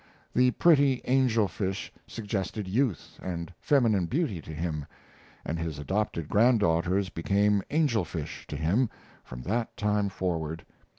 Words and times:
The 0.33 0.49
pretty 0.49 1.03
angel 1.05 1.47
fish 1.47 1.93
suggested 2.07 2.67
youth 2.67 3.19
and 3.21 3.53
feminine 3.59 4.07
beauty 4.07 4.41
to 4.41 4.51
him, 4.51 4.87
and 5.45 5.59
his 5.59 5.77
adopted 5.77 6.27
granddaughters 6.27 7.09
became 7.09 7.61
angel 7.69 8.03
fish 8.03 8.47
to 8.47 8.55
him 8.55 8.89
from 9.23 9.43
that 9.43 9.77
time 9.77 10.09
forward. 10.09 10.65